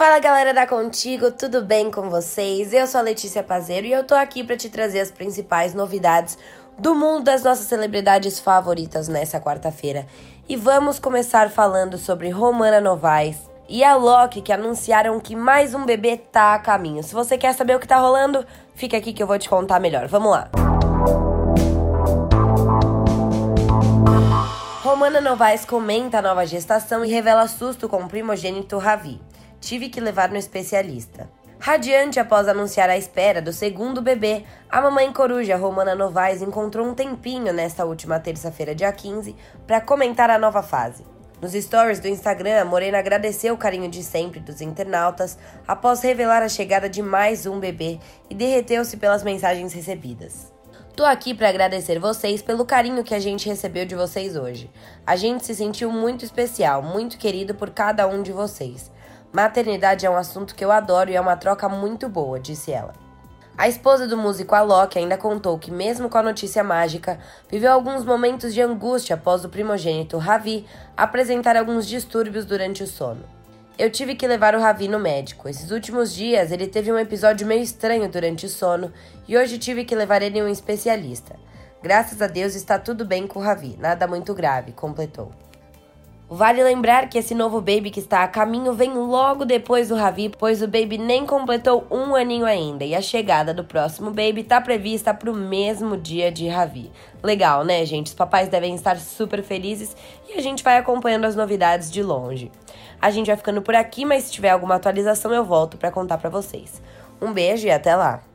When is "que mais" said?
15.20-15.74